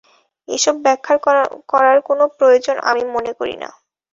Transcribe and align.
এসব 0.47 0.75
ব্যাখ্যা 0.85 1.15
করার 1.71 1.97
কোনো 2.01 2.23
প্রয়োজন 2.37 2.75
আমি 2.89 3.03
মনে 3.15 3.31
করি 3.39 3.55
না। 3.61 3.69